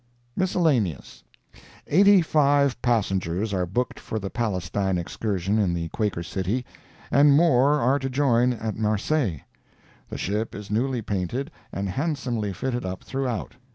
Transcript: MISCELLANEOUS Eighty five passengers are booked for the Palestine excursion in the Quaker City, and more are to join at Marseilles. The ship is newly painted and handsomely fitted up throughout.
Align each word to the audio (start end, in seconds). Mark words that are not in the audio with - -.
MISCELLANEOUS 0.35 1.23
Eighty 1.85 2.23
five 2.23 2.81
passengers 2.81 3.53
are 3.53 3.67
booked 3.67 3.99
for 3.99 4.17
the 4.17 4.31
Palestine 4.31 4.97
excursion 4.97 5.59
in 5.59 5.75
the 5.75 5.89
Quaker 5.89 6.23
City, 6.23 6.65
and 7.11 7.37
more 7.37 7.79
are 7.79 7.99
to 7.99 8.09
join 8.09 8.51
at 8.51 8.75
Marseilles. 8.75 9.41
The 10.09 10.17
ship 10.17 10.55
is 10.55 10.71
newly 10.71 11.03
painted 11.03 11.51
and 11.71 11.87
handsomely 11.87 12.51
fitted 12.51 12.83
up 12.83 13.03
throughout. 13.03 13.53